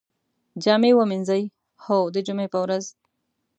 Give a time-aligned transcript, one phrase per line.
[0.63, 1.43] جامی ومینځئ؟
[1.83, 2.85] هو، د جمعې په ورځ